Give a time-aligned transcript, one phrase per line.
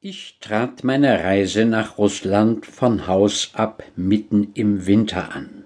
[0.00, 5.64] Ich trat meine Reise nach Russland von Haus ab mitten im Winter an,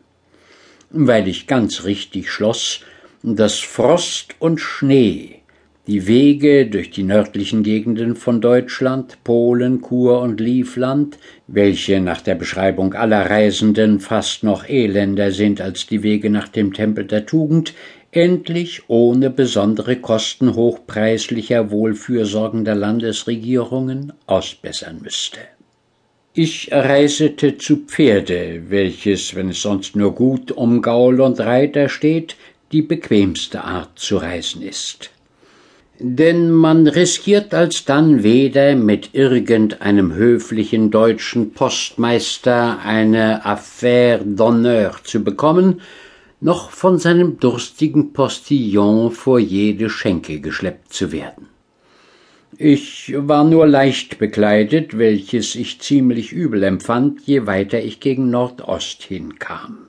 [0.89, 2.81] weil ich ganz richtig schloss,
[3.23, 5.43] dass Frost und Schnee
[5.87, 12.37] die Wege durch die nördlichen Gegenden von Deutschland, Polen, Kur und Livland, welche nach der
[12.37, 17.75] Beschreibung aller Reisenden fast noch elender sind als die Wege nach dem Tempel der Tugend,
[18.13, 25.39] endlich ohne besondere Kosten hochpreislicher, wohlfürsorgender Landesregierungen ausbessern müsste.
[26.35, 32.37] Ich reisete zu Pferde, welches, wenn es sonst nur gut um Gaul und Reiter steht,
[32.71, 35.11] die bequemste Art zu reisen ist.
[35.99, 45.81] Denn man riskiert alsdann weder mit irgendeinem höflichen deutschen Postmeister eine Affaire d'honneur zu bekommen,
[46.43, 51.47] noch von seinem durstigen Postillon vor jede Schenke geschleppt zu werden.
[52.59, 59.05] Ich war nur leicht bekleidet, welches ich ziemlich übel empfand, je weiter ich gegen Nordost
[59.05, 59.87] hinkam.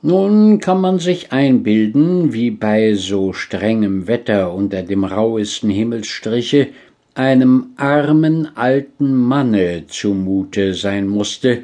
[0.00, 6.68] Nun kann man sich einbilden, wie bei so strengem Wetter unter dem rauesten Himmelsstriche
[7.14, 11.62] einem armen alten Manne zumute sein musste,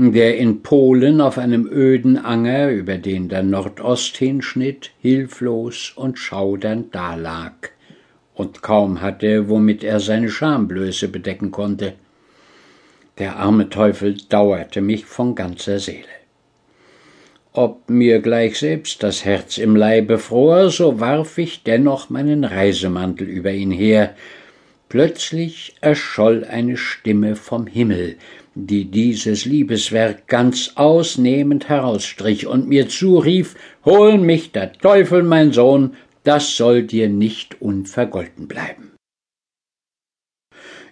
[0.00, 6.94] der in Polen auf einem öden Anger, über den der Nordost hinschnitt, hilflos und schaudernd
[6.94, 7.72] dalag
[8.34, 11.92] und kaum hatte, womit er seine Schamblöße bedecken konnte.
[13.18, 16.06] Der arme Teufel dauerte mich von ganzer Seele.
[17.52, 23.28] Ob mir gleich selbst das Herz im Leibe fror, so warf ich dennoch meinen Reisemantel
[23.28, 24.14] über ihn her.
[24.90, 28.16] Plötzlich erscholl eine Stimme vom Himmel,
[28.56, 35.96] die dieses Liebeswerk ganz ausnehmend herausstrich und mir zurief, Hol mich der Teufel, mein Sohn,
[36.24, 38.90] das soll dir nicht unvergolten bleiben.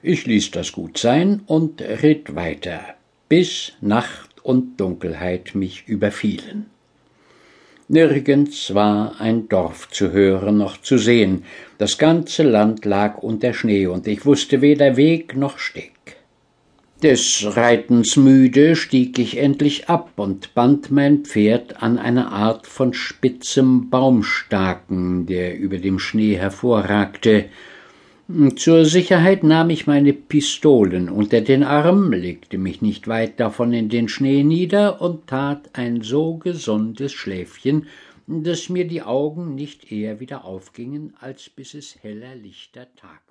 [0.01, 2.95] Ich ließ das gut sein und ritt weiter,
[3.29, 6.67] bis Nacht und Dunkelheit mich überfielen.
[7.91, 11.45] Nirgends war ein Dorf zu hören noch zu sehen,
[11.79, 15.93] das ganze Land lag unter Schnee, und ich wusste weder Weg noch Steg.
[17.03, 22.93] Des Reitens müde stieg ich endlich ab und band mein Pferd an eine Art von
[22.93, 27.47] spitzem Baumstaken, der über dem Schnee hervorragte.
[28.57, 33.89] Zur Sicherheit nahm ich meine Pistolen unter den Arm, legte mich nicht weit davon in
[33.89, 37.87] den Schnee nieder und tat ein so gesundes Schläfchen,
[38.27, 43.28] dass mir die Augen nicht eher wieder aufgingen, als bis es heller lichter Tag